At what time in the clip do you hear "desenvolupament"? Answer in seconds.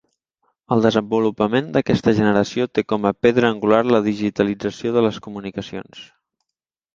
0.85-1.67